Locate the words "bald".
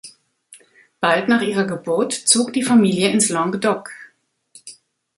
0.99-1.27